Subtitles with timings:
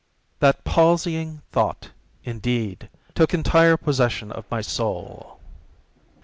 [0.39, 1.91] That palsying thought,
[2.23, 5.39] indeed, took entire possession of my soul.